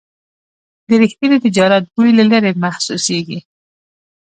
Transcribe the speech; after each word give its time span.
د 0.87 0.89
رښتیني 1.01 1.37
تجارت 1.45 1.83
بوی 1.93 2.11
له 2.19 2.23
لرې 2.31 2.51
محسوسېږي. 2.63 3.39